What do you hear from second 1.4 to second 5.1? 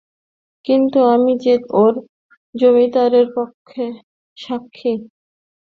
যে ওর জমিদারের পক্ষে সাক্ষী।